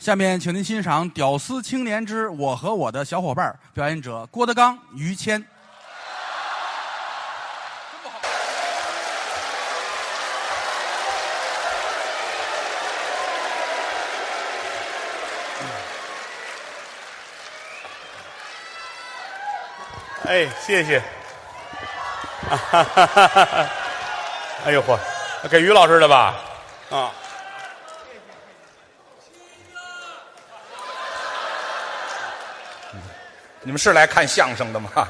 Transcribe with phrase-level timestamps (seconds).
[0.00, 5.44] 下面，请您欣赏《屌丝青年之我和我的小伙伴》，表演者郭德纲、于谦。
[20.24, 21.02] 哎，谢谢。
[22.48, 23.06] 哈哈哈
[23.44, 23.70] 哈！
[24.64, 24.98] 哎呦嚯，
[25.50, 26.36] 给于老师的吧？
[26.90, 27.12] 啊。
[33.62, 34.90] 你们是来看相声的吗？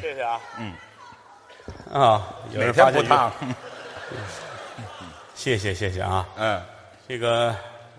[0.00, 0.40] 谢谢啊。
[0.58, 0.74] 嗯。
[1.92, 3.32] 啊，有哪人发现天不烫？
[5.34, 6.26] 谢谢谢谢啊。
[6.36, 6.62] 嗯，
[7.08, 7.54] 这个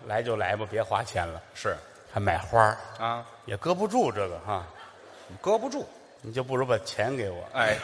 [0.06, 1.76] 来就来吧，别花钱了，是
[2.12, 4.66] 还买花儿啊，也搁不住这个哈。
[5.40, 5.88] 搁不住。
[6.23, 7.44] 你就不如把钱给我。
[7.54, 7.78] 哎，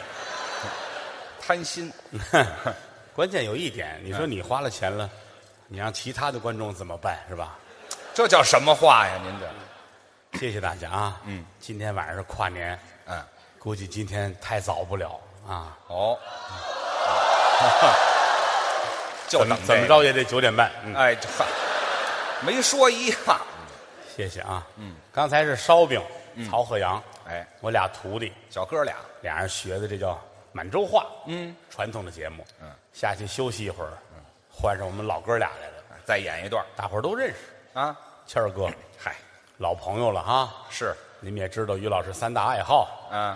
[1.40, 1.92] 贪心。
[3.14, 5.10] 关键有一点，你说你花了钱了，
[5.66, 7.58] 你让其他的观众怎么办是吧？
[8.18, 9.12] 这叫什么话呀？
[9.22, 11.20] 您这，谢谢大家啊。
[11.24, 13.24] 嗯，今天晚上是跨年，嗯，
[13.60, 15.78] 估计今天太早不了啊。
[15.86, 16.18] 哦，
[19.30, 19.72] 就怎么等这？
[19.72, 20.68] 怎么着也得九点半。
[20.82, 21.28] 嗯，哎，这
[22.44, 23.16] 没说一样。
[24.16, 24.66] 谢谢啊。
[24.78, 26.02] 嗯，刚才是烧饼，
[26.50, 30.20] 曹鹤阳，哎，我俩徒弟，小哥俩，俩人学的这叫
[30.50, 32.44] 满洲话，嗯，传统的节目。
[32.60, 33.92] 嗯，下去休息一会儿，
[34.50, 37.36] 换上我们老哥俩来了，再演一段大伙儿都认识。
[37.78, 37.96] 啊。
[38.28, 39.16] 谦儿哥，嗨，
[39.56, 40.52] 老朋友了哈。
[40.68, 43.34] 是，你们也知道于老师三大爱好，嗯，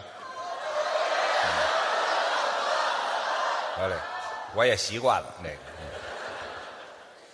[3.78, 3.96] 得嘞，
[4.54, 5.56] 我也习惯了那个。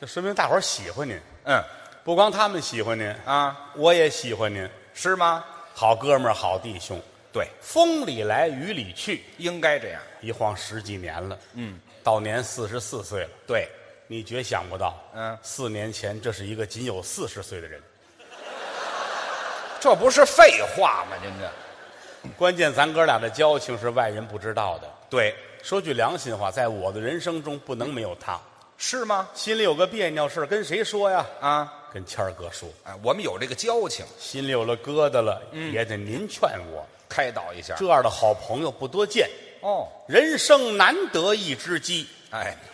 [0.01, 1.21] 这说明大伙儿喜欢您。
[1.47, 1.61] 嗯
[2.05, 4.71] 不光他们喜欢您，啊，我也喜欢您。
[4.95, 5.45] 是吗？
[5.75, 10.01] 好哥们儿，好弟兄，对，风里来雨里去，应该这样。
[10.21, 11.37] 一晃十几年了。
[11.55, 13.69] 嗯，到年四十四岁了，对，
[14.11, 17.81] 你绝想不到，嗯四年前这是一个仅有四十岁的人。
[19.79, 21.17] 这不是废话吗？
[21.23, 24.91] 您这关键咱哥俩的交情是外人不知道的。
[25.09, 28.41] 对说句良心话，在我的人生中不能没有他。
[28.79, 29.29] 是吗？
[29.35, 31.27] 心里有个别扭事儿跟谁说呀？
[31.41, 32.69] 啊，跟谦儿哥说。
[32.85, 36.87] 哎，我们有这个交情，心里有了疙瘩了，也得您劝我。
[37.09, 37.75] 开导一下。
[37.77, 39.29] 这样的好朋友不多见，
[39.61, 42.07] 哦，人生难得一知己。
[42.31, 42.69] 哎，你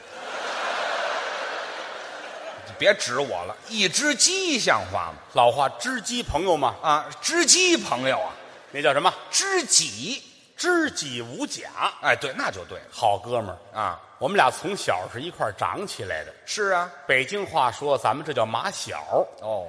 [2.85, 5.15] 别指我了，一只鸡像话吗？
[5.33, 8.29] 老话知鸡朋友嘛，啊，知鸡朋友啊，
[8.73, 9.11] 那叫什么？
[9.31, 10.23] 知己。
[10.57, 11.63] 知己无假。
[12.03, 13.99] 哎，对，那就对了好哥们儿，啊。
[14.19, 16.33] 我们俩从小是一块儿长起来的。
[16.45, 19.67] 是啊，北京话说，咱们这叫马小，哦，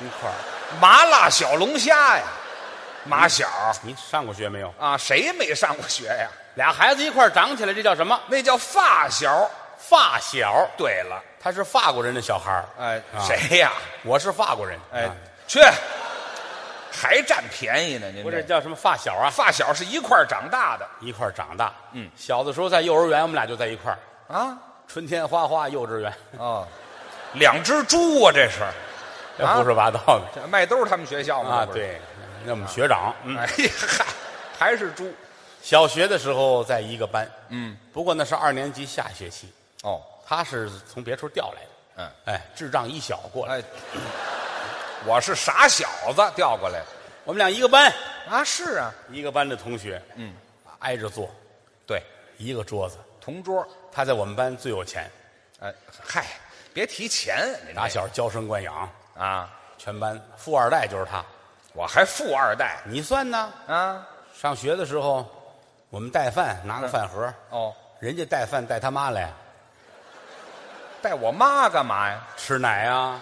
[0.00, 0.34] 一块儿。
[0.82, 2.24] 麻辣小龙虾呀，
[3.04, 3.48] 马小
[3.82, 4.74] 你上过学没有？
[4.80, 6.28] 啊，谁没上过学呀？
[6.56, 8.20] 俩孩子一块儿长起来，这叫什么？
[8.26, 9.48] 那叫发小。
[9.88, 10.68] 发小。
[10.76, 13.72] 对了，他是法国人的小孩儿哎，啊谁呀？
[14.04, 14.78] 我是法国人。
[14.92, 15.14] 哎啊，
[15.46, 15.60] 去，
[16.90, 18.10] 还占便宜呢？
[18.10, 19.28] 您这叫什么发小啊？
[19.28, 21.72] 发小是一块儿长大的一块儿长大。
[21.92, 23.98] 嗯，小的时候在幼儿园，我们俩就在一块儿。
[24.34, 24.56] 啊。
[24.88, 26.68] 春天花花幼稚园，哦，
[27.34, 28.58] 两只猪啊，这是
[29.38, 31.56] 这胡说八道的这麦兜他们学校吗？
[31.56, 31.60] 啊！
[31.64, 32.00] 这不是，对，
[32.44, 34.04] 那我们学长，嗯，哎嗨，
[34.58, 35.10] 还是猪。
[35.62, 39.50] 小学的时候在一个班，嗯，不过那是二年级下学期，
[39.82, 43.62] 哦，他是从别处调来的，嗯，哎，智障一小过来，哎，
[45.06, 46.86] 我是傻小子调过来的。
[47.24, 47.92] 我们俩一个班，
[48.28, 50.34] 啊，是啊，一个班的同学，嗯，
[50.80, 51.30] 挨着坐，
[51.86, 52.02] 对，
[52.38, 53.64] 一个桌子，同桌。
[53.92, 55.08] 他在我们班最有钱，
[55.60, 55.72] 哎，
[56.02, 56.26] 嗨，
[56.72, 61.24] 别提钱，打小娇生惯养，啊，全班富二代就是他，
[61.74, 62.80] 我还富二代。
[62.84, 63.52] 你算呢？
[63.66, 64.08] 啊。
[64.34, 65.24] 上学的时候，
[65.90, 69.30] 我们带饭拿个饭盒，哦，人家带饭带他妈来
[71.02, 72.20] 带我妈干嘛呀？
[72.36, 73.20] 吃奶啊，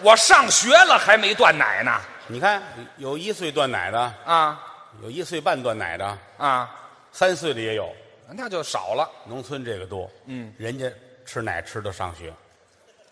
[0.00, 2.00] 我上学了还没断奶呢。
[2.28, 2.62] 你看
[2.98, 4.68] 有一岁断奶的，啊。
[5.02, 6.70] 有一岁半断奶的，啊，
[7.12, 7.90] 三岁的也有，
[8.28, 9.10] 那就少了。
[9.24, 10.08] 农村这个多。
[10.26, 10.86] 嗯，人家
[11.24, 12.30] 吃奶吃到上学，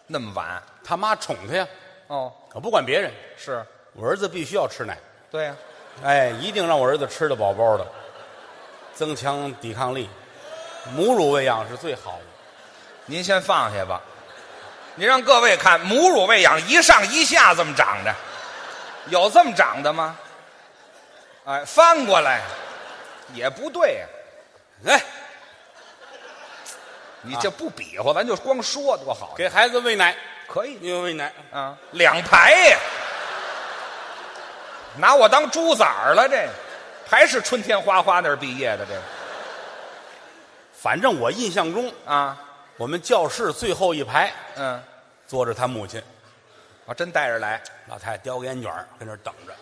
[0.07, 0.63] 那么晚。
[0.85, 1.67] 他妈宠他呀，
[2.09, 3.65] 哦，可不管别人，是。
[3.95, 4.99] 我儿子必须要吃奶，
[5.31, 5.57] 对呀、
[6.05, 7.87] 哎，一定让我儿子吃的饱饱的，
[8.93, 10.09] 增强抵抗力。
[10.95, 12.25] 母乳喂养是最好的，
[13.11, 14.01] 您先放下吧。
[14.95, 18.15] 你让各位看，母乳喂养一上一下这么长的，
[19.09, 20.17] 有这么长的吗？
[21.45, 22.41] 哎，翻过来。
[23.33, 24.07] 也不对呀、
[24.83, 25.01] 来
[27.23, 29.35] 你这不比划，咱就光说多好。
[29.37, 30.17] 给孩子喂奶，
[30.49, 30.77] 可以。
[30.81, 32.79] 你喂奶，啊，两排呀，
[34.97, 36.49] 拿我当猪崽儿了，这。
[37.09, 38.95] 还是春天花花那儿毕业的这。
[38.95, 39.01] 个
[40.81, 42.37] 反正我印象中啊，
[42.81, 44.83] 我们教室最后一排嗯，
[45.27, 46.03] 坐着他母亲，
[46.87, 49.53] 我真带着来，老太太叼个烟卷儿跟那儿等着。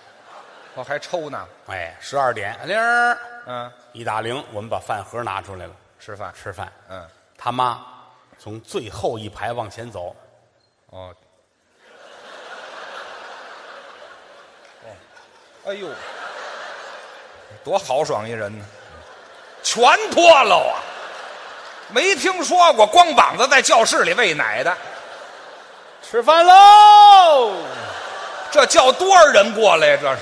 [0.76, 1.48] 我还抽呢。
[1.66, 6.32] 哎，十二点铃儿嗯，一打铃，我们把饭盒拿出来了，吃饭。
[6.32, 6.72] 吃饭。
[6.88, 7.04] 嗯，
[7.36, 7.84] 他妈
[8.38, 10.14] 从最后一排往前走，
[10.90, 11.12] 哦，
[14.84, 14.94] 哦，
[15.66, 15.88] 哎呦，
[17.64, 18.64] 多豪爽一人呢！
[19.64, 19.82] 全
[20.12, 20.78] 脱了啊！
[21.88, 24.76] 没听说过光膀子在教室里喂奶的，
[26.02, 27.52] 吃饭喽！
[28.50, 29.98] 这叫多少人过来呀？
[30.00, 30.20] 这是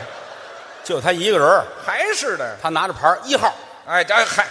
[0.85, 2.57] 就他一个人还是的？
[2.63, 3.53] 他拿着牌儿一号，
[3.87, 4.47] 哎，这还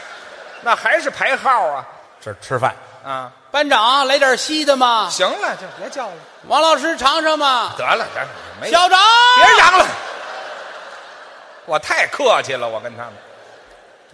[0.61, 1.85] 那还是排号啊
[2.21, 2.75] 这吃饭。
[3.05, 3.31] 啊！
[3.51, 5.07] 班长来点稀的嘛？
[5.11, 6.13] 行了，就别叫了，
[6.47, 7.73] 王老师尝尝嘛？
[7.77, 8.27] 得了，得了，
[8.59, 8.99] 没校长，
[9.35, 9.85] 别嚷了，
[11.65, 13.13] 我太客气了，我跟他们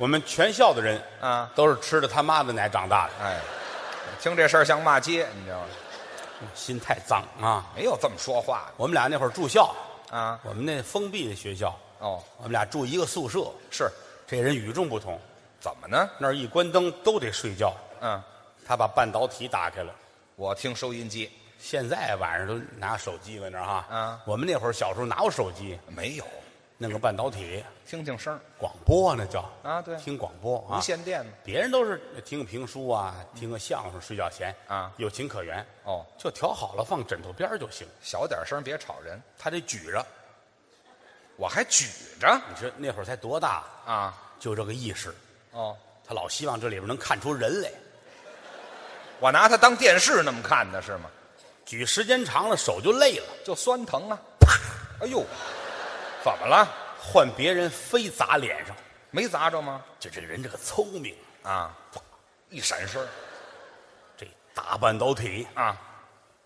[0.02, 1.52] 我们全校的人啊。
[1.54, 3.40] 都是吃着他妈的奶长大的，哎，
[4.20, 5.68] 听这事儿像骂街，你知道吗？
[6.56, 7.70] 心太脏啊！
[7.76, 9.76] 没有这么说话我们俩那会儿住校，
[10.10, 10.40] 啊。
[10.44, 13.46] 我们那封闭的学校，哦，我们俩住一个宿舍。
[13.70, 13.88] 是
[14.26, 15.20] 这人与众不同，
[15.60, 16.10] 怎么呢？
[16.18, 17.72] 那儿一关灯都得睡觉。
[18.00, 18.20] 嗯，
[18.66, 19.94] 他把半导体打开了，
[20.36, 23.86] 我听收音机现在晚上都拿手机搁那儿哈。
[23.92, 25.78] 嗯我们那会儿小时候哪有手机？
[25.90, 26.26] 没有，
[26.82, 30.82] 弄个半导体听听声儿广播那叫啊，对，听广播啊无。
[30.82, 31.32] 线电呢。
[31.44, 37.88] 别人都是听个评书啊，听个相声，睡觉前啊有情可原，哦，就调好了放枕头边儿就行。
[38.02, 39.22] 小点声，别吵人。
[39.38, 40.04] 他得举着，
[41.36, 41.86] 我还举
[42.20, 44.18] 着你说那会儿才多大，啊。
[44.40, 45.14] 就这个意识，
[45.52, 47.70] 哦，他老希望这里边能看出人来。
[49.20, 51.12] 我拿它当电视那么看的是吗？
[51.64, 54.20] 举时间长了手就累了，就酸疼啊。
[55.00, 55.24] 哎呦，
[56.24, 56.68] 怎么了？
[57.00, 58.76] 换别人非砸脸上。
[59.10, 59.82] 没砸着吗？
[60.00, 61.76] 就这个人这个聪明，啊，
[62.50, 63.06] 一闪身
[64.18, 65.76] 这大半导体啊，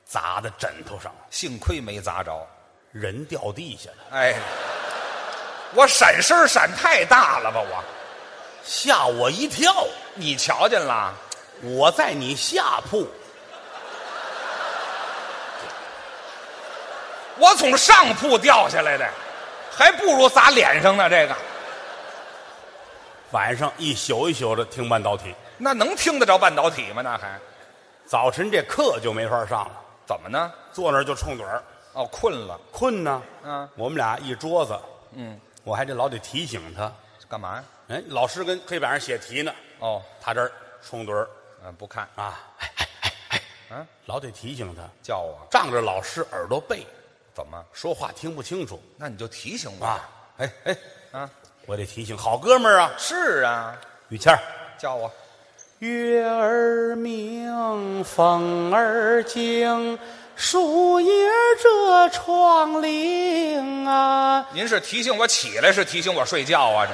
[0.03, 2.47] 砸在枕头上了，幸亏没砸着。
[2.91, 4.35] 人掉地下了，哎，
[5.73, 7.59] 我闪身闪太大了吧？
[7.59, 7.83] 我，
[8.63, 9.85] 吓我一跳。
[10.13, 11.13] 你瞧见了？
[11.61, 13.07] 我在你下铺，
[17.37, 19.07] 我从上铺掉下来的，
[19.75, 21.09] 还不如砸脸上呢。
[21.09, 21.35] 这个
[23.31, 27.01] 晚上一宿一宿的听半导体，那能听得着半导体吗？
[27.01, 27.39] 那还
[28.05, 29.71] 早晨这课就没法上了，
[30.05, 30.51] 怎么呢？
[30.71, 31.61] 坐那儿就冲盹儿，
[31.93, 32.59] 哦，困了。
[32.71, 33.21] 困呢。
[33.43, 34.79] 嗯我们俩一桌子，
[35.13, 36.91] 嗯，我还得老得提醒他。
[37.27, 37.63] 干嘛呀？
[37.89, 40.51] 哎，老师跟黑板上写题呢，哦，他这儿
[40.81, 41.27] 冲盹儿
[41.65, 42.07] 嗯，不看。
[42.15, 46.85] 啊，哎哎哎哎，嗯，老得提醒他，叫我仗着老师耳朵背，
[47.35, 47.61] 怎么？
[47.73, 50.09] 说话听不清楚那你就提醒我啊。
[50.37, 50.77] 哎哎，
[51.11, 51.29] 啊！
[51.65, 53.75] 我得提醒好哥们儿啊，是啊，
[54.07, 54.39] 于谦儿。
[54.77, 55.11] 叫我
[55.79, 59.99] 月儿明，风儿静，
[60.35, 61.29] 树叶
[61.61, 64.47] 遮窗棂啊。
[64.53, 66.85] 您是提醒我起来，是提醒我睡觉啊？
[66.85, 66.93] 这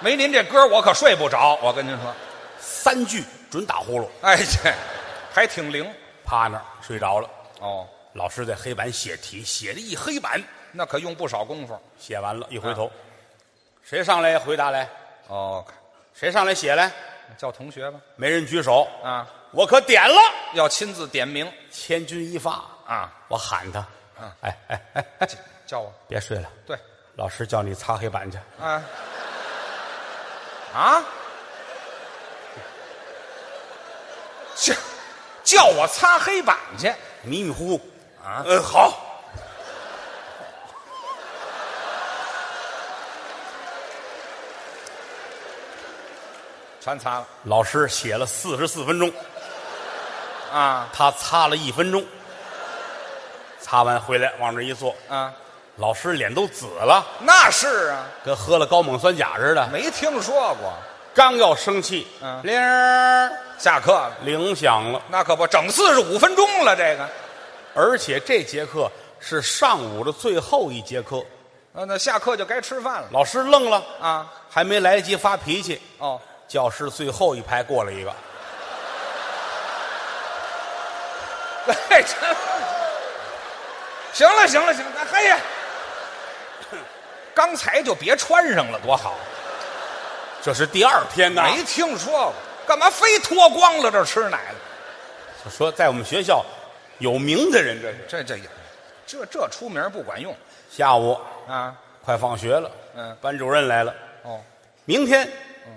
[0.00, 1.58] 没您这歌，我可睡不着。
[1.62, 2.14] 我跟您说，
[2.58, 4.72] 三句准打呼噜，哎，这
[5.30, 5.86] 还挺灵
[6.24, 7.28] 趴那儿睡着了。
[7.60, 7.86] 哦。
[8.12, 11.78] 老师在黑板写题，写了一黑板，那可用不少功夫。
[11.98, 12.90] 写完了，一回头，
[13.82, 14.88] 谁上来回答来？
[15.28, 15.64] 哦。
[16.14, 16.92] 谁上来写来？
[17.38, 17.98] 叫同学吧。
[18.16, 20.14] 没人举手，啊，我可点了，
[20.52, 21.50] 要亲自点名。
[21.70, 23.86] 千钧一发，啊，我喊他，
[24.20, 25.06] 嗯哎哎哎。
[25.20, 25.28] 哎，
[25.66, 25.90] 叫我。
[26.06, 26.78] 别睡了，对。
[27.16, 28.38] 老师叫你擦黑板去。
[28.60, 28.84] 啊。
[30.74, 31.04] 啊，
[34.54, 34.74] 叫
[35.42, 36.92] 叫我擦黑板去。
[37.22, 37.91] 迷迷糊糊
[38.24, 38.42] 啊？
[38.46, 38.92] 嗯，好，
[46.80, 47.26] 全擦了。
[47.44, 49.12] 老师写了四十四分钟，
[50.52, 50.88] 啊。
[50.92, 52.04] 他擦了一分钟，
[53.60, 55.32] 擦完回来往这一坐，啊，
[55.76, 59.66] 老师脸都紫了，那是啊，跟喝了高锰酸钾似的。
[59.68, 60.72] 没听说过。
[61.14, 62.40] 刚要生气，嗯。
[62.42, 66.74] 铃儿下课了，铃响了，那可不，整四十五分钟了。
[66.74, 67.06] 这个，
[67.74, 71.24] 而且这节课是上午的最后一节课。
[71.74, 74.30] 啊，那下课就该吃饭了老师愣了，啊。
[74.50, 78.14] 还没来得及发脾气，哦，教室最后一排过来一个，
[81.88, 82.14] 哎，这
[84.12, 85.38] 行了，行了，行了，嘿呀，
[87.32, 89.14] 刚才就别穿上了，多好。
[90.42, 91.42] 这是第二天呢。
[91.44, 92.34] 没听说过，
[92.66, 95.50] 干嘛非脱光了这吃奶了？
[95.50, 96.44] 说在我们学校
[97.02, 98.24] 有名的人，这是。
[98.24, 98.38] 这这
[99.06, 100.34] 这这出名不管用
[100.70, 101.76] 下午啊。
[102.04, 103.94] 快放学了，嗯班主任来了，
[104.24, 104.40] 哦，
[104.84, 105.30] 明天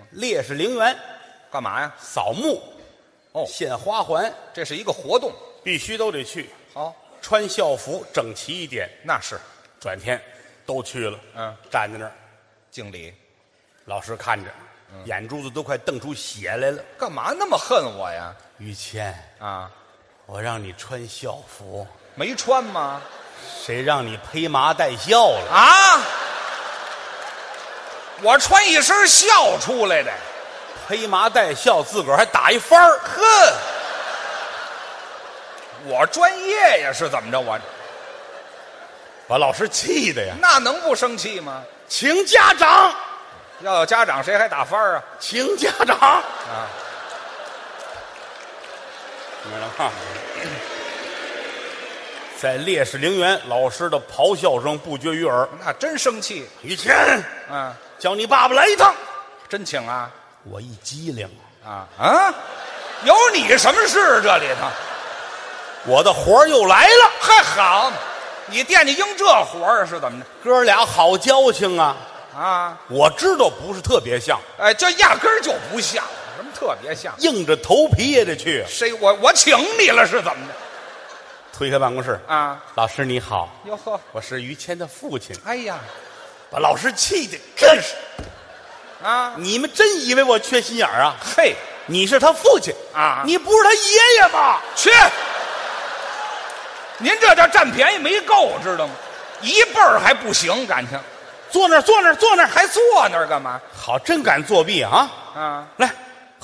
[0.10, 0.98] 烈士陵园
[1.52, 1.94] 干嘛呀？
[2.00, 2.60] 扫墓，
[3.32, 5.32] 哦献花环这是一个活动。
[5.64, 8.90] 必须都得去，好，穿校服整齐一点。
[9.04, 9.40] 那是，
[9.80, 10.20] 转天
[10.66, 12.12] 都去了，嗯，站在那儿，
[12.72, 13.14] 敬礼。
[13.86, 14.50] 老师看着，
[15.06, 16.84] 眼珠子都快瞪出血来了。
[16.98, 18.36] 干嘛那么恨我呀？
[18.58, 19.72] 于谦，啊，
[20.26, 23.02] 我让你穿校服，没穿吗？
[23.64, 25.52] 谁让你披麻戴孝了？
[25.52, 26.02] 啊！
[28.22, 30.12] 我穿一身孝出来的，
[30.88, 33.22] 披麻戴孝，自个儿还打一番儿，哼！
[35.88, 37.40] 我专业呀，是怎么着？
[37.40, 37.60] 我
[39.28, 40.34] 把老师气的呀！
[40.42, 41.62] 那能不生气吗？
[41.88, 42.92] 请家长，
[43.60, 45.04] 要有家长，谁还打翻儿啊？
[45.20, 45.96] 请家长。
[45.98, 46.24] 啊，
[49.48, 49.92] 你知道吗？
[52.38, 55.48] 在烈士陵园，老师的咆哮声不绝于耳。
[55.64, 56.48] 那真生气。
[56.62, 58.94] 雨谦，嗯，叫你爸爸来一趟。
[59.48, 60.12] 真请啊！
[60.44, 61.30] 我一机灵，
[61.66, 62.34] 啊啊！
[63.04, 64.22] 有你什么事？
[64.22, 64.68] 这里头？
[65.86, 67.12] 我的活儿又来了。
[67.20, 67.92] 还好，
[68.48, 70.26] 你惦记应这活儿是怎么着？
[70.44, 71.96] 哥俩好交情啊！
[72.36, 76.04] 啊，我知道不是特别像，哎，这压根儿就不像，
[76.56, 77.14] 特别像？
[77.20, 78.64] 硬着头皮也得去。
[78.68, 80.54] 谁我我请你了是怎么的？
[81.58, 85.36] 推开办公室，啊，老师你好，哟呵，我是于谦的父亲。
[85.46, 85.80] 哎呀，
[86.50, 87.94] 把老师气的，真是！
[89.04, 91.16] 啊，你们真以为我缺心眼儿啊？
[91.36, 93.80] 嘿，你是他父亲啊你不是他爷
[94.20, 94.60] 爷吗？
[94.76, 94.90] 去！
[96.98, 98.94] 您这叫占便宜没够，知道吗？
[99.42, 101.00] 一辈儿还不行，感情
[101.50, 103.62] 坐那儿，坐那儿，坐那儿，还坐那儿干嘛？
[103.74, 105.10] 好，真敢作弊啊！
[105.36, 105.90] 啊，来，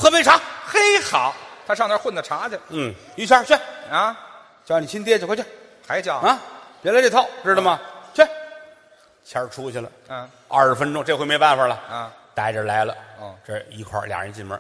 [0.02, 0.42] 喝杯茶。
[0.66, 1.36] 嘿，好，
[1.68, 3.54] 他上那儿混的茶去嗯，于谦去，
[3.92, 4.18] 啊，
[4.66, 5.46] 叫你亲爹去，快去
[5.88, 6.16] 还叫？
[6.18, 6.40] 啊！
[6.82, 7.80] 别来这套，知道吗？
[8.12, 8.24] 去。
[9.24, 12.96] 谦儿出去了，嗯二十分钟，这回没办法了，啊，带着来了。
[13.20, 14.60] 哦这一块儿俩人进门，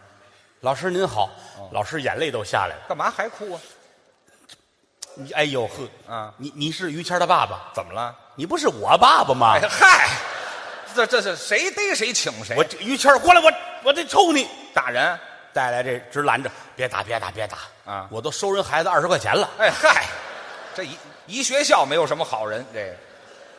[0.60, 1.32] 老师您好，
[1.72, 2.82] 老师眼泪都下来了。
[2.88, 3.62] 干嘛还哭啊？
[5.16, 8.16] 你哎呦呵，啊，你你是于谦的爸爸，怎么了？
[8.36, 9.68] 你不是我爸爸吗哎？
[9.68, 10.08] 嗨，
[10.94, 12.56] 这这是谁逮谁请谁？
[12.56, 13.52] 我这于谦儿过来，我
[13.86, 14.48] 我得抽你。
[14.74, 15.20] 打人？
[15.54, 19.50] 带来这直拦着，别打，别打，别打啊我都收人孩子二十块钱了。
[19.58, 20.06] 哎嗨，
[20.76, 22.96] 这一一学校没有什么好人，这个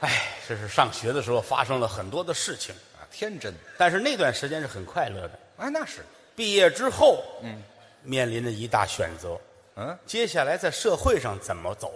[0.01, 3.55] 哎，这是上学的时候发生了很多的事情，啊天真。
[3.79, 5.39] 但是那段时间是很快乐的。
[5.59, 7.63] 哎，那是，毕业之后，嗯，
[8.03, 9.39] 面临着一大选择，
[9.77, 11.93] 嗯，接下来在社会上怎么走？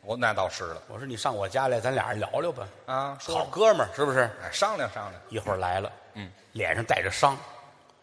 [0.00, 2.66] 我那倒是了我说你上我家来，咱俩人聊聊吧。
[2.86, 4.30] 啊，说好哥们儿是不是？
[4.42, 7.36] 哎，商量商量，一会儿来了，嗯，脸上带着伤，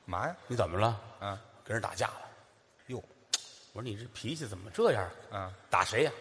[0.05, 0.35] 嘛呀？
[0.45, 0.95] 你怎么了？
[1.25, 2.21] 啊，跟人打架了？
[2.87, 3.03] 哟，
[3.73, 5.09] 我说你这脾气怎么这样？
[5.31, 6.11] 啊，打谁呀、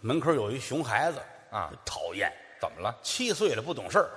[0.00, 2.94] 门口有一熊孩子啊讨厌，怎么了？
[3.02, 4.10] 七岁了不懂事儿，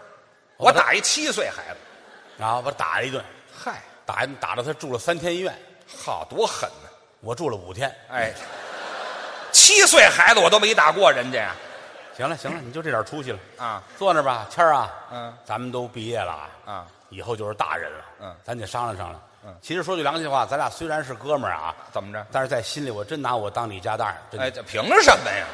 [0.58, 3.24] 我打一七岁孩子，啊，我打了一顿，
[3.56, 5.56] 嗨，打一顿打到他住了三天医院，
[5.88, 6.90] 好多狠呢！
[7.20, 7.94] 我住了五天。
[8.10, 8.34] 哎，
[9.52, 11.56] 七岁孩子我都没打过人家呀！
[12.16, 19.22] 行了行了，你就这点出息了，啊，坐那儿吧，谦儿啊，嗯，咱们都毕业了啊，啊，以后就是大人了，嗯咱得商量商量。
[19.48, 22.26] 嗯其实说句良心话，咱俩虽然是哥们儿啊，怎么着？
[22.32, 24.16] 但是在心里我真拿我当你家大人。
[24.30, 25.46] 真的哎，这凭什么呀？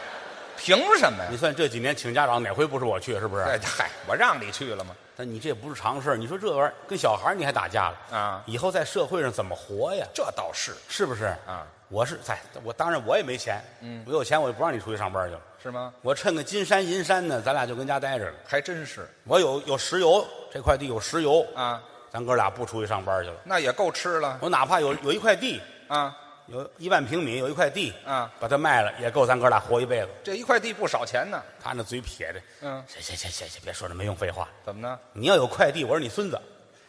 [0.58, 1.38] 凭什么呀你？
[1.38, 3.20] 算这几年请家长哪回不是我去？
[3.20, 3.44] 是不是？
[3.44, 4.96] 哎，嗨，我让你去了吗？
[5.16, 10.08] 但你这也不是常事儿你说这玩意儿跟小孩儿你还打架了啊以后在社会上怎么活呀？
[10.12, 11.26] 这倒是是不是？
[11.46, 15.42] 啊，我是在，我当然我也没钱，嗯，我有钱我就不让你出去上班去了。
[15.62, 15.94] 是吗？
[16.02, 18.34] 我趁个金山银山呢，咱俩就跟家待着了。
[18.46, 21.82] 还真是我有有石油，这块地有石油，啊，
[22.14, 23.38] 咱哥俩不出去上班去了。
[23.44, 26.16] 那也够吃了我哪怕有有一块地，啊
[26.48, 28.30] 有一万平米，有一块地，啊！
[28.38, 30.10] 把它卖了，也够咱哥俩活一辈子。
[30.26, 31.42] 这一块地不少钱呢。
[31.64, 34.48] 他那嘴撇着，嗯，行行行行行，别说这没用废话。
[34.66, 35.00] 怎么呢？
[35.14, 36.40] 你要有快递，我是你孙子。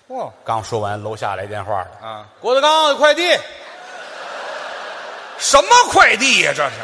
[0.08, 2.28] 嚯刚说完，楼下来电话了，啊！
[2.40, 3.30] 郭德纲有快递。
[5.38, 6.52] 什么快递呀？
[6.54, 6.76] 这是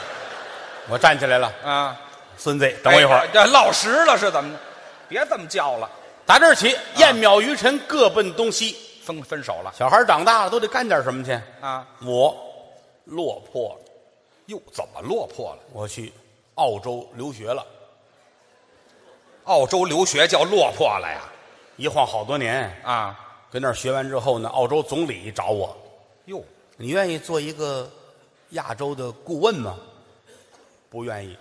[0.88, 2.00] 我站起来了，啊！
[2.36, 3.28] 孙子，等我一会儿哎。
[3.32, 4.58] 这落实了是怎么着？
[5.08, 5.90] 别这么叫了，
[6.30, 8.76] 打这儿起，燕邈于尘各奔东西。
[9.02, 11.32] 分分手了小孩长大了都得干点什么去。
[11.60, 11.84] 啊！
[12.02, 12.36] 我
[13.04, 13.80] 落魄了，
[14.46, 15.58] 哟，怎么落魄了？
[15.72, 16.12] 我去
[16.54, 17.66] 澳洲留学了，
[19.46, 21.22] 澳洲留学叫落魄了呀？
[21.74, 22.80] 一晃好多年。
[22.84, 23.18] 啊！
[23.50, 25.76] 跟那儿学完之后呢，澳洲总理找我，
[26.26, 26.40] 哟，
[26.76, 27.90] 你愿意做一个
[28.50, 29.76] 亚洲的顾问吗？
[30.88, 31.36] 不愿意，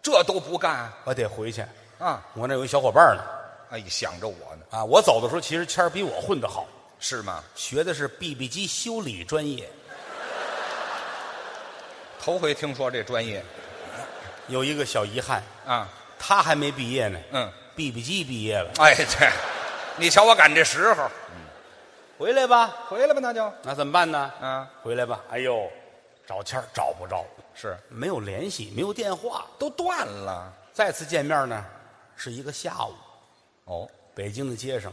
[0.00, 1.64] 这都不干我得回去。
[1.98, 2.24] 啊！
[2.34, 3.24] 我那有一小伙伴呢，
[3.70, 6.66] 哎，想着我呢，啊，我走的时候其实谦儿比我混得好，
[6.98, 7.42] 是吗？
[7.54, 9.68] 学的是 BB 机修理专业，
[12.20, 13.44] 头回听说这专业
[14.48, 15.88] 有一个小遗憾，啊！
[16.18, 18.72] 他还没毕业呢嗯，，BB 机毕业了。
[18.78, 19.30] 哎，这，
[19.96, 21.08] 你瞧我赶这时候
[22.18, 22.74] 回来吧。
[22.88, 24.32] 回来吧，那就那怎么办呢？
[24.40, 25.20] 啊，回来吧。
[25.30, 25.70] 哎呦，
[26.26, 29.46] 找谦儿找不着，是没有联系，没有电话。
[29.58, 30.52] 都断了。
[30.72, 31.64] 再次见面呢，
[32.16, 32.92] 是一个下午。
[33.68, 34.90] 哦，北京的街上，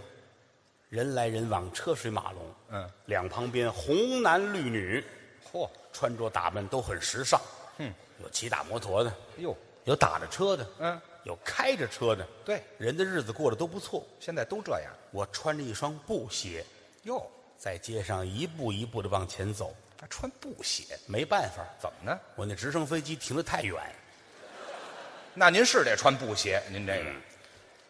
[0.90, 2.42] 人来人往，车水马龙。
[2.72, 5.02] 嗯，两旁边红男绿女，
[5.50, 7.40] 嚯，穿着打扮都很时尚。
[7.78, 9.56] 嗯，有骑大摩托的，哟，
[9.86, 12.28] 有打着车的，嗯，有开着车的。
[12.44, 14.06] 对，人的日子过得都不错。
[14.20, 14.92] 现在都这样。
[15.12, 16.66] 我穿着一双布鞋，
[17.04, 17.26] 哟，
[17.58, 19.74] 在街上一步一步的往前走。
[19.98, 22.20] 还穿布鞋，没办法，怎么呢？
[22.36, 23.82] 我那直升飞机停得太远。
[25.34, 27.12] 那您是得穿布鞋，您这个、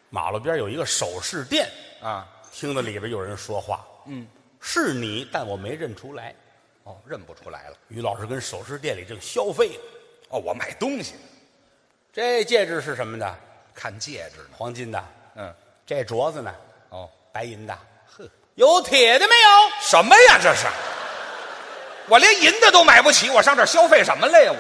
[0.10, 1.70] 马路边有一个首饰店，
[2.02, 3.86] 啊，听到里边有人说话。
[4.06, 4.28] 嗯，
[4.62, 6.34] 是你，但我没认出来。
[6.84, 7.78] 哦，认不出来了。
[7.88, 9.80] 于老师跟首饰店里正消费呢。
[10.30, 11.16] 哦，我买东西
[12.14, 13.36] 这戒指是什么的？
[13.74, 14.50] 看戒指呢。
[14.56, 15.04] 黄金的。
[15.36, 15.54] 嗯，
[15.86, 16.54] 这镯子呢？
[16.90, 17.78] 哦，白银的。
[18.06, 19.50] 呵，有铁的没有？
[19.82, 20.40] 什么呀？
[20.42, 20.68] 这是，
[22.08, 24.54] 我连银的都买不起，我上这儿消费什么来呀？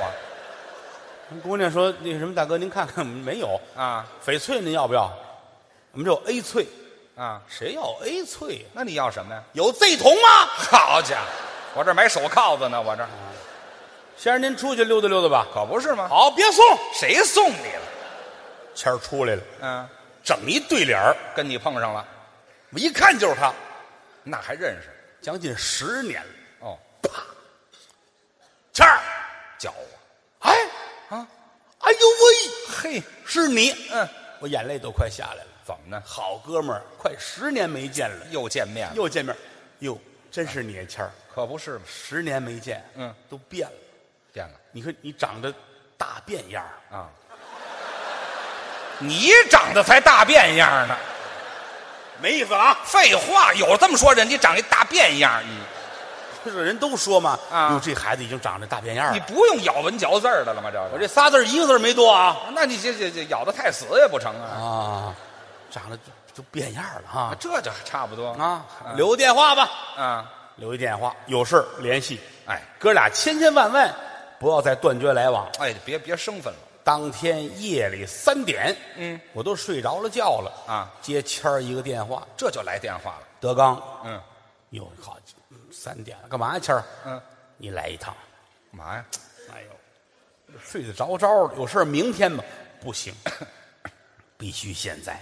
[1.29, 4.59] 我姑娘说：“那个什么，大哥，您看看没有啊翡翠？
[4.59, 5.11] 您要不要？
[5.95, 6.67] 我们这有 A 翠，
[7.15, 8.65] 啊，谁要 A 翠呀？
[8.73, 9.41] 那你要什么呀？
[9.53, 10.45] 有 Z 铜吗？
[10.51, 13.07] 好家伙，我这买手铐子呢，我这
[14.17, 15.47] 先生，您出去溜达溜达吧。
[15.53, 16.09] 可不是吗？
[16.09, 16.65] 好，别送。
[16.93, 17.81] 谁送你了？
[18.75, 19.87] 谦儿出来了，嗯，
[20.21, 22.05] 整一对脸儿跟你碰上了，
[22.71, 23.53] 我一看就是他，
[24.21, 24.89] 那还认识？
[25.21, 26.29] 将近十年了。
[26.59, 27.23] 哦，啪
[28.73, 28.99] 谦儿，
[29.57, 30.53] 叫我哎，
[31.07, 31.25] 啊，
[31.79, 33.71] 哎呦喂，嘿，是你！
[33.93, 34.05] 嗯，
[34.41, 35.47] 我眼泪都快下来了。
[35.65, 35.99] 怎么呢？
[36.05, 38.93] 好哥们儿，快十年没见了，又见面了？
[38.95, 39.35] 又见面，
[39.79, 39.97] 哟，
[40.29, 41.81] 真是你啊，谦儿，可不是吗？
[41.87, 43.73] 十年没见，嗯，都变了。
[44.31, 45.51] 变了你看你长得
[45.97, 47.09] 大变样儿啊！
[48.99, 50.95] 你长得才大变样呢！
[52.21, 52.77] 没意思啊！
[52.83, 54.27] 废话，有这么说人？
[54.29, 55.57] 你长一大变样，你
[56.43, 59.25] 这人都说嘛，啊哟，这孩子已经长得大变样了你了。
[59.25, 60.69] 不用咬文嚼字儿的了吗？
[60.71, 64.51] 这我这仨字儿一个字儿没多啊那你这这这咬的太死也不成啊！
[64.59, 65.15] 啊，
[65.75, 66.03] 长得就
[66.35, 68.65] 就变样了哈这就差不多啊！
[68.95, 70.31] 留个电话吧，啊！
[70.55, 72.17] 留一电话，有事儿联系。
[72.45, 73.93] 哎哥俩千千万万
[74.39, 75.45] 不要再断绝来往。
[75.59, 80.89] 哎，别别生分了当天夜里三点，嗯，我都睡着了觉了啊！
[81.01, 83.27] 接谦儿一个电话，这就来电话了。
[83.41, 84.21] 德刚，嗯
[84.69, 85.17] 哟，好，
[85.49, 86.81] 嗯三点了，干嘛呀，谦儿？
[87.05, 87.21] 嗯，
[87.57, 88.15] 你来一趟。
[88.71, 89.05] 干嘛呀？
[89.53, 92.41] 哎呦，睡得着着的，有事儿明天吧？
[92.79, 93.13] 不行，
[94.37, 95.19] 必须现在。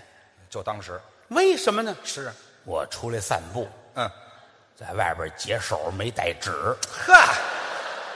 [0.53, 1.97] 就当时为什么呢？
[2.03, 4.07] 是啊，我出来散步，嗯，
[4.75, 6.51] 在外边解手没带纸。
[6.51, 7.11] 呵，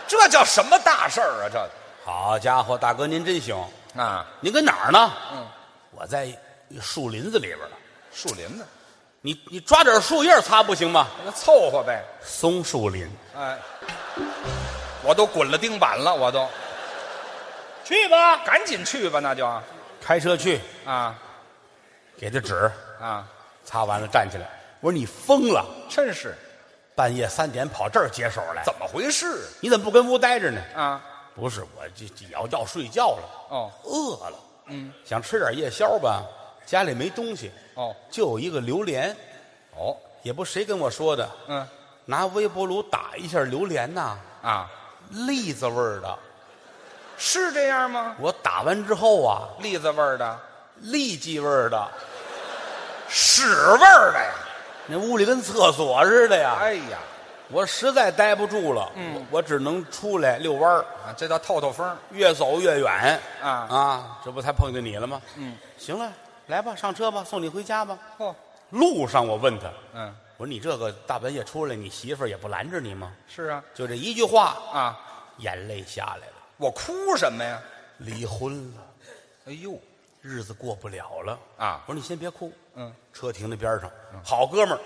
[0.08, 1.50] 这叫什么大事儿啊？
[1.52, 1.70] 这
[2.06, 3.58] 好家伙，大哥您真行！
[3.96, 5.12] 啊，您跟哪儿呢？
[5.34, 5.48] 嗯，
[5.90, 7.76] 我在一树林子里边呢。
[8.14, 8.64] 树林子，
[9.22, 11.08] 你你抓点树叶擦不行吗？
[11.26, 12.06] 那凑合呗。
[12.22, 13.58] 松树林，哎，
[15.02, 16.48] 我都滚了钉板了，我都
[17.84, 18.38] 去吧。
[18.46, 19.52] 赶紧去吧，那就
[20.00, 21.16] 开车去，啊
[22.18, 23.28] 给他纸，啊，
[23.64, 24.50] 擦完了站起来。
[24.80, 26.36] 我说你疯了，真是
[26.96, 28.64] 半夜三点跑这儿解手来？
[28.64, 30.62] 怎么回事你怎么不跟屋待着呢？
[30.76, 31.02] 啊？
[31.36, 36.24] 不是，我这这要要睡觉了，哦，饿了，嗯，想吃点夜宵吧，
[36.66, 39.16] 家里没东西，哦就有一个榴莲，
[39.76, 41.68] 哦，也不谁跟我说的，嗯
[42.06, 44.68] 拿微波炉打一下榴莲呐，啊，
[45.10, 46.18] 栗子味儿的。
[47.18, 48.16] 是这样吗？
[48.20, 50.40] 我打完之后啊，栗子味儿的，
[50.84, 51.88] 痢疾味儿的，
[53.08, 54.34] 屎味儿的呀！
[54.88, 56.56] 那屋里跟厕所似的呀。
[56.60, 56.98] 哎呀，
[57.50, 63.50] 我实在待不住了，嗯我我只能出来遛弯儿，啊，这叫透透风越走越远啊！
[63.70, 64.22] 啊！
[64.24, 65.22] 这不才碰见你了吗？
[65.36, 66.12] 嗯，行了，
[66.48, 67.98] 来吧，上车吧，送你回家吧。
[68.18, 68.34] 嚯，
[68.70, 73.12] 路上我问他，嗯，我说你这个大半夜出来，你媳妇儿也不拦着你吗？
[73.28, 75.00] 是啊就这一句话，啊，
[75.38, 76.34] 眼泪下来了。
[76.58, 77.60] 我哭什么呀？
[77.98, 78.82] 离婚了，
[79.48, 79.80] 哎呦
[80.28, 81.40] 日子过不了了。
[81.58, 81.84] 啊。
[81.86, 83.90] 我说你先别哭，嗯，车停在边上，
[84.24, 84.80] 好哥们儿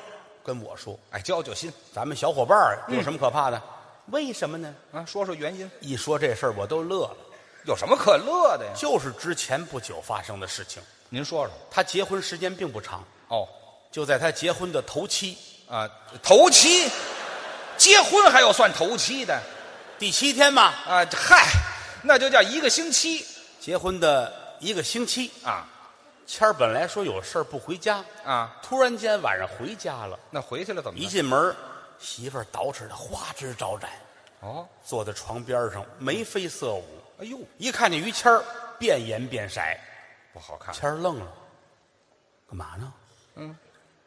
[0.43, 1.71] 跟我说，哎，交交心。
[1.93, 3.61] 咱们小伙伴儿有什么可怕的？
[4.07, 4.73] 为什么呢？
[4.91, 7.17] 啊，说说原因，一说这事儿我都乐了，
[7.65, 8.71] 有什么可乐的呀？
[8.75, 10.81] 就是之前不久发生的事情。
[11.09, 11.53] 您说说。
[11.69, 13.47] 他结婚时间并不长，哦，
[13.91, 15.37] 就在他结婚的头七，
[15.69, 15.89] 啊，
[16.23, 16.89] 头七，
[17.77, 19.41] 结婚还有算头七的？
[19.99, 21.05] 第七天嘛，啊？
[21.13, 21.45] 嗨，
[22.01, 23.25] 那就叫一个星期。
[23.59, 25.67] 结婚的一个星期，啊
[26.27, 28.57] 谦儿本来说有事儿不回家，啊！
[28.63, 31.09] 突然间晚上回家了，那回去了怎么一了？
[31.09, 31.53] 进门，
[31.99, 33.89] 媳妇儿捯饬的花枝招展，
[34.39, 36.85] 哦，坐在床边上眉飞色舞。
[37.19, 38.41] 哎呦，一看见于谦儿，
[38.79, 39.59] 变颜变色，
[40.31, 41.33] 不好看，谦儿愣了，
[42.47, 42.93] 干嘛呢？
[43.35, 43.57] 嗯，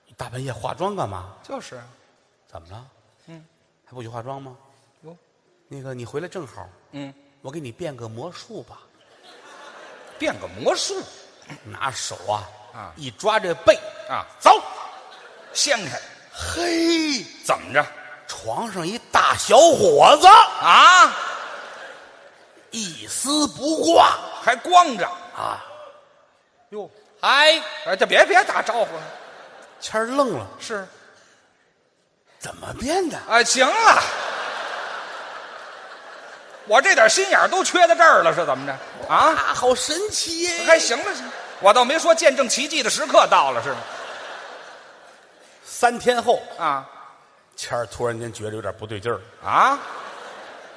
[0.06, 1.34] 你大半夜化妆干嘛？
[1.42, 1.82] 就是
[2.46, 2.86] 怎么了？
[3.26, 3.44] 嗯，
[3.84, 4.56] 还不许化妆吗？
[5.02, 5.14] 哟，
[5.68, 7.12] 那个你回来正好，嗯，
[7.42, 8.80] 我给你变个魔术吧。
[10.24, 10.96] 变个魔术
[11.64, 14.58] 拿手啊啊一抓这背，啊，走，
[15.52, 16.00] 掀开，
[16.32, 17.86] 嘿，怎么着
[18.26, 21.12] 床上一大小伙子，啊？
[22.70, 25.06] 一丝不挂还光着
[25.36, 25.62] 啊！
[26.70, 26.90] 哟？
[27.20, 29.02] 哎，哎，这别别打招呼了，
[29.82, 30.88] 谦儿愣了，是，
[32.38, 33.18] 怎么变的？
[33.28, 34.02] 啊，行了，
[36.66, 38.72] 我这点心眼儿都缺在这儿了，是怎么着
[39.06, 39.34] 啊？
[39.36, 40.64] 啊，好神奇耶！
[40.66, 43.78] 还行了，行，我倒没说见证奇迹的时刻到了，是吗？
[45.64, 46.88] 三天后，啊
[47.56, 49.78] 谦儿突然间觉得有点不对劲儿，啊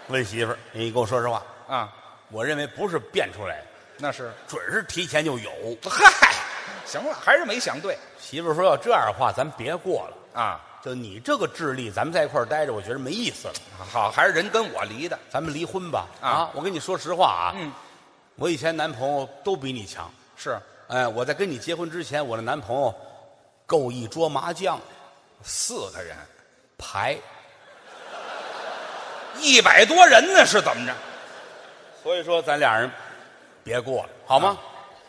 [0.07, 1.89] 问媳妇儿：“你跟我说实话，啊，
[2.29, 3.63] 我认为不是变出来的，
[3.97, 5.51] 那是，准是提前就有。
[5.89, 6.33] 嗨，
[6.85, 10.41] 行了，还是没想对”媳妇儿说：“要这样的话，咱别过了。
[10.41, 10.59] 啊。
[10.83, 13.53] 就你这个智力，咱们在一块儿待着，我觉得没意思了。
[13.91, 16.07] 好，还是人跟我离的，咱们离婚吧。
[16.21, 17.71] 啊我跟你说实话啊，嗯，
[18.35, 20.09] 我以前男朋友都比你强。
[20.37, 22.93] 是哎，我在跟你结婚之前，我的男朋友
[23.65, 24.79] 够一桌麻将
[25.43, 26.15] 四个人，
[26.77, 27.17] 牌，
[29.39, 30.93] 一百多人呢，是怎么着？
[32.01, 32.89] 所以说咱俩人
[33.63, 34.57] 别过了，好吗？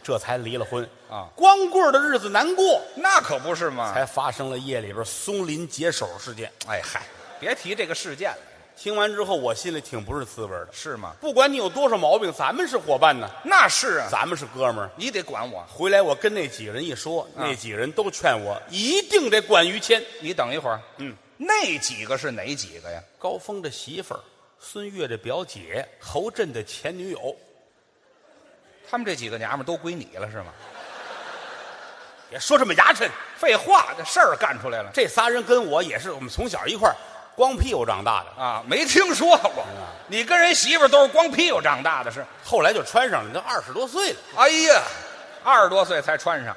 [0.09, 3.93] 这才离了婚啊光棍儿的日子难过，那可不是嘛。
[3.93, 6.51] 才发生了夜里边松林解手事件。
[6.67, 7.03] 哎嗨，
[7.39, 8.39] 别提这个事件了，
[8.75, 10.69] 听完之后，我心里挺不是滋味的。
[10.73, 11.13] 是吗？
[11.21, 14.91] 不管你有多少毛病，咱们是伙伴呢，那是啊，咱们是哥们儿。
[14.97, 15.63] 你得管我。
[15.69, 20.03] 回来我跟那几个人一说，啊那几个人都劝我一定得管于谦。
[20.23, 22.99] 你等一会儿，嗯，那几个是哪几个呀？
[23.19, 24.21] 高峰的媳妇儿，
[24.59, 27.37] 孙越的表姐，侯震的前女友。
[28.91, 30.47] 他们这几个娘们儿都归你了是吗？
[32.31, 36.95] 别说这么牙碜，废话，这事儿干出来了这仨人跟我也是我们从小一块儿
[37.35, 38.63] 光屁股长大的，啊！
[38.67, 39.65] 没听说过，
[40.09, 42.23] 你跟人媳妇儿都是光屁股长大的是？
[42.45, 44.19] 后来就穿上了，都二十多岁了。
[44.37, 44.83] 哎呀，
[45.43, 46.55] 二十多岁才穿上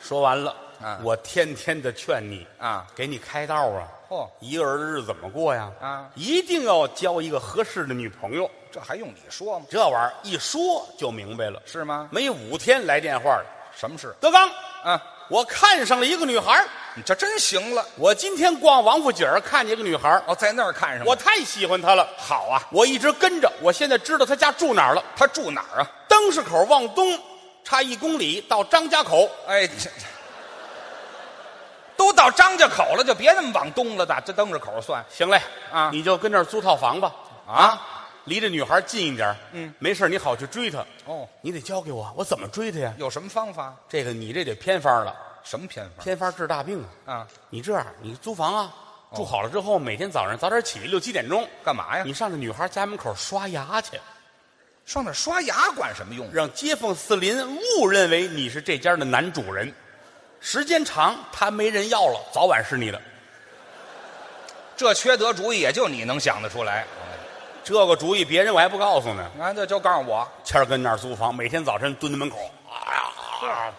[0.00, 2.86] 说完了，啊我天天的劝你啊！
[2.94, 3.88] 给你开道啊。
[4.14, 5.68] 嚯，一个人的日子怎么过呀？
[5.80, 8.48] 啊一定要交一个合适的女朋友。
[8.70, 9.66] 这还用你说吗？
[9.68, 11.60] 这玩意儿一说就明白了。
[11.66, 12.08] 是吗？
[12.12, 13.44] 没五天来电话了，
[13.76, 14.14] 什么事？
[14.20, 14.48] 德刚，
[14.84, 16.64] 啊，我看上了一个女孩儿
[16.96, 22.08] 你这真行了我今天逛王府井儿看见一个女孩儿哦，在那儿看上了我太喜欢她了。
[22.16, 22.62] 好啊！
[22.70, 25.02] 我一直跟着，我现在知道她家住哪儿了。
[25.16, 25.90] 她住哪儿啊？
[26.08, 27.18] 灯市口往东，
[27.64, 29.28] 差一公里到张家口。
[29.48, 30.06] 哎，这这
[31.96, 35.40] 都到张家口了，就别那么往东了，打这登着口算行嘞，
[35.72, 37.12] 啊你就跟这儿租套房吧，
[37.46, 37.80] 啊？
[38.24, 40.78] 离这女孩近一点嗯，没事儿你好去追她。
[41.04, 42.94] 哦，你得教给我，我怎么追她呀？
[42.96, 43.74] 有什么方法？
[43.86, 47.12] 这个你这得偏方了，什么偏方偏方治大病啊！
[47.12, 47.28] 啊？
[47.50, 48.72] 你这样，你租房啊，
[49.14, 52.02] 住好了之后，每天早上早点起，六七点钟，干嘛呀？
[52.06, 54.00] 你上这女孩家门口刷牙去，
[54.86, 56.26] 上那儿刷牙管什么用？
[56.32, 59.70] 让街坊四邻误认为你是这家的男主人。
[60.46, 63.00] 时间长，他没人要了，早晚是你的。
[64.76, 66.84] 这缺德主意也就你能想得出来。
[67.64, 69.30] 这个主意别人我还不告诉呢。
[69.40, 73.72] 啊，这就告诉我，谦儿跟那儿租房，每天早晨蹲在门口，啊呀，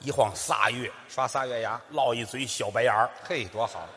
[0.00, 3.88] 一晃仨月，刷仨月牙，落一嘴小白牙儿嘿，多好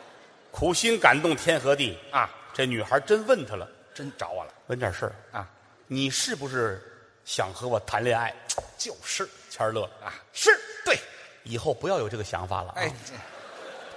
[0.52, 1.97] 苦心感动天和地。
[2.12, 2.30] 啊！
[2.54, 5.49] 这女孩真问他了，真找我了问点事儿，啊！
[5.88, 6.80] 你是不是
[7.26, 8.32] 想和我谈恋爱？
[8.78, 10.52] 就是谦儿乐，啊，是
[10.86, 10.95] 对，
[11.43, 12.75] 以后不要有这个想法了啊。
[12.77, 12.91] 哎，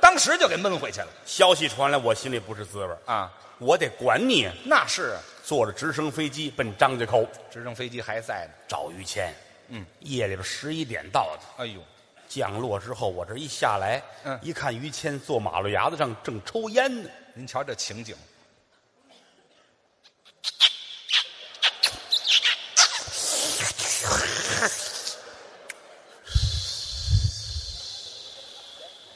[0.00, 3.32] 当时就给闷回去了消息传来，我心里不是滋味儿啊！
[3.58, 4.48] 我得管你。
[4.64, 8.52] 那是啊，坐着直升飞机奔张家口直升飞机还在呢。
[8.68, 9.32] 找于谦。
[9.68, 11.80] 嗯，夜里边十一点到的，哎呦，
[12.28, 17.08] 降落之后，我这一下来，嗯一看于谦坐马路牙子上正抽烟呢。
[17.34, 18.14] 您瞧这情景，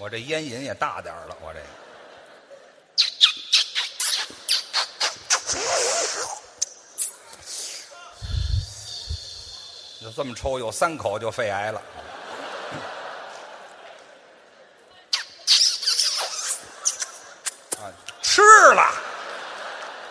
[0.01, 1.61] 我这烟瘾也大点儿了，我这
[10.03, 11.83] 就这么抽，有三口就肺癌了。
[17.77, 18.41] 啊，吃
[18.73, 18.91] 了，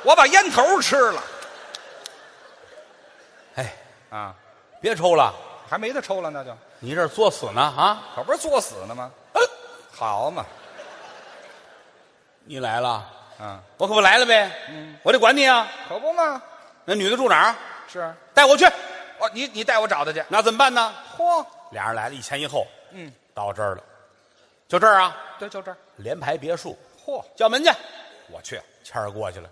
[0.04, 1.23] 我把烟头吃了
[3.56, 3.75] 哎，
[4.12, 4.36] 啊，
[4.80, 5.34] 别抽了，
[5.67, 8.04] 还没得抽了，那就你这作死呢啊！
[8.15, 9.12] 可不是作死呢吗？
[9.99, 10.45] 好嘛，
[12.45, 13.05] 你来了，
[13.41, 14.49] 嗯，我可不来了呗。
[14.69, 15.67] 嗯我得管你啊。
[15.89, 16.41] 可不嘛，
[16.85, 17.55] 那女的住哪儿？
[17.85, 18.65] 是带我去。
[18.65, 20.23] 哦，你你带我找她去。
[20.29, 20.93] 那怎么办呢？
[21.17, 23.83] 嚯，俩人来了，一前一后，嗯，到这儿了，
[24.69, 25.75] 就这儿啊，对，就这儿。
[25.97, 27.69] 联排别墅，嚯，叫门去。
[28.29, 29.49] 我去谦儿过去了，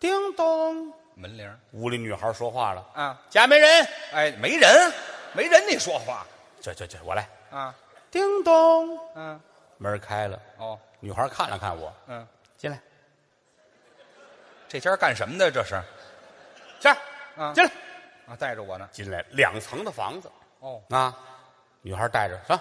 [0.00, 3.86] 叮咚，门铃儿屋里女孩说话了啊，：“家没人。
[4.12, 4.92] 哎，没人，
[5.34, 6.26] 没人，你说话”
[6.60, 7.28] 这这这，我来。
[7.52, 7.72] 啊？
[8.10, 9.40] 叮咚，嗯，
[9.78, 12.80] 门开了，哦，女孩看了看我，嗯，进来，
[14.68, 15.50] 这家干什么的？
[15.50, 15.80] 这是。
[16.80, 16.98] 谦儿，
[17.42, 17.52] 啊。
[17.54, 17.70] 进来，
[18.26, 18.88] 啊，带着我呢。
[18.92, 20.30] 进来，两层的房子。
[20.60, 21.16] 哦，啊，
[21.82, 22.58] 女孩带着上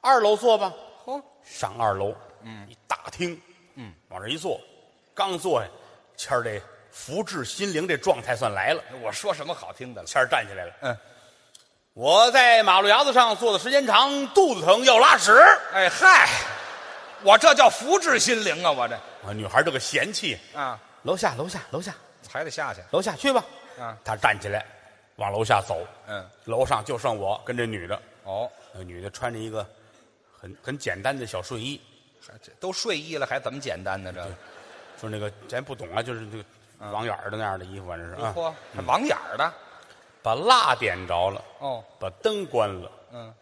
[0.00, 0.72] 二楼坐吧，
[1.04, 3.40] 嚯，上二楼，嗯，一大厅，
[3.74, 4.60] 嗯，往这一坐，
[5.14, 5.68] 刚坐下，
[6.16, 8.82] 谦儿这福至心灵这状态算来了。
[9.02, 10.06] 我说什么好听的了？
[10.06, 10.96] 谦儿站起来了，嗯，
[11.94, 15.32] 我在马路牙子上坐的时间长，肚子疼要拉屎。
[15.72, 16.28] 哎嗨，
[17.22, 18.72] 我这叫福至心灵啊！
[18.72, 21.94] 我这啊，女孩这个嫌弃，啊，楼下楼下楼下
[22.28, 23.44] 还得下去楼下去吧。
[23.78, 23.96] 啊。
[24.04, 24.66] 她站起来，
[25.16, 25.86] 往楼下走。
[26.08, 29.64] 嗯，楼上就剩我跟这女的，哦，那女的穿着一个
[30.36, 31.80] 很很简单的小睡衣，
[32.26, 34.12] 还这都睡衣了，还怎么简单呢？
[34.12, 34.30] 这个
[35.00, 36.44] 说那个咱不懂啊，就是这个
[36.90, 38.34] 网眼儿的那样的衣服，反正是啊。
[38.36, 39.44] 嚯，还网眼儿的
[40.24, 43.34] 把蜡点着了，哦，把灯关了，嗯，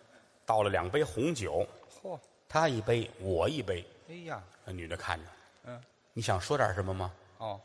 [0.45, 1.65] 倒了两杯红酒，
[2.03, 2.19] 嚯，
[2.49, 3.87] 他一杯，我一杯。
[4.11, 5.25] 哎呀，那女的看着，
[5.67, 5.81] 嗯，
[6.13, 7.13] 你想说点什么吗？
[7.39, 7.61] 哦，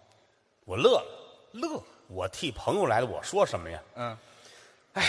[0.65, 1.05] 我乐了，
[1.53, 3.81] 乐，我替朋友来了，我说什么呀？
[3.95, 4.17] 嗯，
[4.93, 5.03] 哎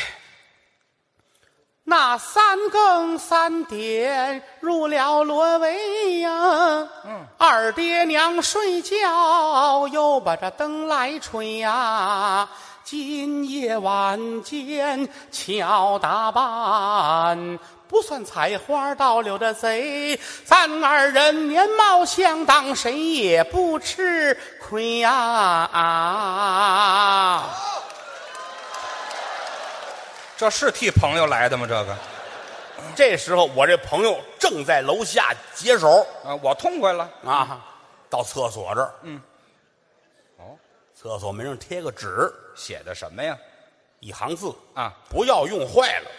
[1.85, 12.47] 那三更三点入了罗帷呀，嗯，二爹娘睡觉又把这灯来吹呀，
[12.91, 17.59] 今夜晚间巧打扮。
[17.87, 25.11] 不算采花盗柳的贼，咱二人年貌相当，谁也不吃亏呀！
[25.71, 27.45] 啊，
[30.39, 31.67] 这是替朋友来的吗？
[31.69, 31.95] 这个
[32.97, 37.07] 这时候我这朋友正在楼下解手，啊，我痛快了。
[37.23, 37.61] 啊，
[38.09, 39.21] 到厕所这儿，嗯，哦，
[41.01, 43.39] 厕所门上贴个纸，写的什么呀？
[44.01, 46.11] 一行字啊，不要用坏了。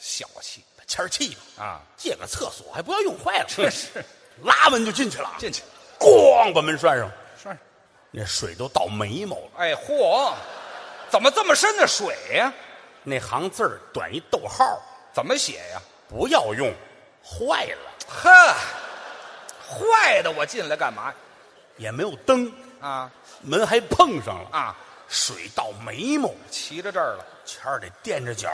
[0.00, 1.82] 小气把谦儿气了，啊！
[1.94, 4.02] 借个厕所还不要用坏了，这是
[4.42, 5.62] 拉门就进去了，进去，
[5.98, 7.58] 咣把门拴上，拴上。
[8.10, 9.50] 那水都到眉毛了。
[9.58, 10.32] 哎嚯，
[11.10, 12.50] 怎么这么深的水呀？
[13.02, 14.80] 那行字儿短一逗号，
[15.12, 15.82] 怎么写呀？
[16.08, 16.72] 不要用
[17.22, 18.54] 坏了，呵，
[19.68, 21.12] 坏的，我进来干嘛
[21.76, 23.10] 也没有灯，啊
[23.42, 24.76] 门还碰上了，啊？
[25.08, 28.50] 水到眉毛，骑着这儿了谦儿得垫着脚，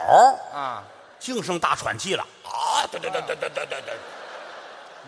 [0.53, 0.83] 啊？
[1.19, 2.87] 净剩大喘气了啊！
[2.91, 3.93] 对对对对对对对对，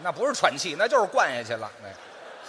[0.01, 1.71] 那不是喘气，那就是灌下去了。
[1.85, 1.93] 哎，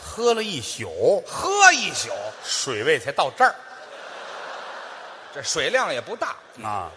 [0.01, 2.11] 喝了一宿，喝一宿，
[2.43, 3.55] 水位才到这儿
[5.35, 6.35] 这水量也不大。
[6.63, 6.91] 啊。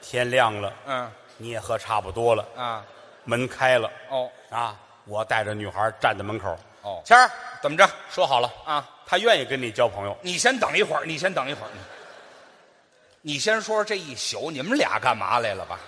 [0.00, 2.84] 天亮了，嗯你也喝差不多了，啊
[3.24, 4.76] 门开了哦啊！
[5.06, 6.56] 我带着女孩站在门口。
[6.82, 7.30] 哦，谦儿
[7.64, 8.86] 怎么着说好了，啊？
[9.06, 10.14] 他愿意跟你交朋友。
[10.20, 11.70] 你先等一会儿，你先等一会儿。
[13.22, 15.80] 你先说这一宿你们俩干嘛来了吧？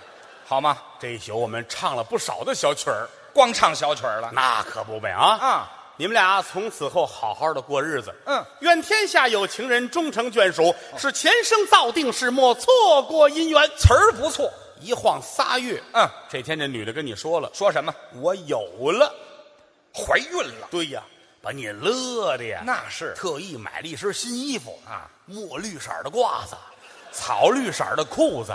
[0.47, 0.75] 好吗？
[0.99, 5.37] 这一宿我们唱了不少的小曲儿，光唱小曲儿了那可不呗啊！
[5.39, 5.71] 啊？
[5.97, 8.11] 你们俩从此后好好的过日子。
[8.25, 13.69] 嗯，愿天下有情人终成眷属，是前生造定是，莫错过姻缘。
[13.77, 14.51] 词儿不错。
[14.81, 17.93] 一晃仨月，嗯，这天这女的跟你说了，说什么？
[18.15, 18.61] 我有
[18.91, 19.13] 了。
[19.93, 20.67] 怀孕了？
[20.71, 21.03] 对呀，
[21.41, 26.55] 把你乐的呀，那是特意买了一身新衣服啊，墨绿色的褂子，
[27.11, 28.53] 草绿色的裤子，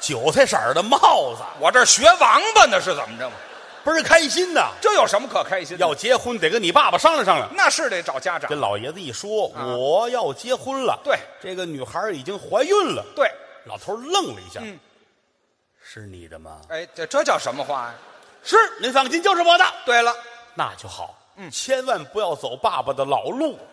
[0.00, 3.36] 韭菜色的帽子，我这学王八呢，是怎么着嘛？
[3.84, 4.70] 倍儿开心呐！
[4.80, 5.84] 这有什么可开心的？
[5.84, 7.48] 要结婚得跟你爸爸商量商量。
[7.52, 8.60] 那是得找家长跟。
[8.60, 11.00] 老爷子一说，啊我要结婚了。
[11.02, 13.04] 对，这个女孩已经怀孕了。
[13.16, 13.28] 对，
[13.64, 14.78] 老头愣了一下，嗯
[15.82, 16.60] 是你的吗？
[16.68, 17.94] 哎，这这叫什么话呀？
[18.44, 19.64] 是，您放心，就是我的。
[19.84, 20.14] 对了，
[20.54, 21.18] 那就好。
[21.36, 23.58] 嗯千万不要走爸爸的老路。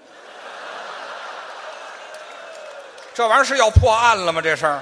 [3.14, 4.42] 这玩意儿是要破案了吗？
[4.42, 4.82] 这事儿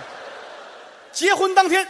[1.12, 1.88] 结婚当天，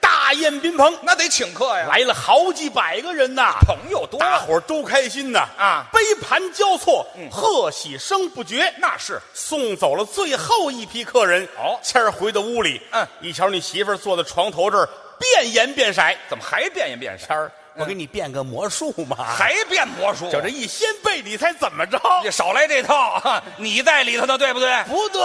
[0.00, 8.74] 大宴宾朋，那得请客呀，来了好几百个人呐，朋友多大伙儿都开心呐啊杯盘交错，嗯贺喜声不绝。
[8.78, 11.46] 那是送走了最后一批客人。
[11.56, 14.88] 哦谦儿回到屋里，嗯一瞧你媳妇儿坐在床头这儿，
[15.20, 16.02] 变颜变色。
[16.28, 17.26] 怎么还变颜变色？
[17.26, 20.30] 谦儿，我给你变个魔术嘛，还变魔术？
[20.30, 21.98] 就这一掀被，你猜怎么着？
[22.22, 24.82] 你少来这套，哈 你在里头呢对不对？
[24.84, 25.24] 不对，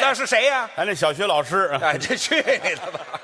[0.00, 0.68] 那是谁呀？
[0.76, 3.19] 咱那小学老师，哎，这去你的吧！